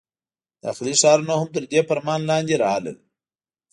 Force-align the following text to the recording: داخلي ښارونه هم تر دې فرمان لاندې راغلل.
داخلي 0.63 0.93
ښارونه 1.01 1.33
هم 1.39 1.47
تر 1.55 1.63
دې 1.71 1.79
فرمان 1.89 2.19
لاندې 2.29 2.55
راغلل. 2.63 2.97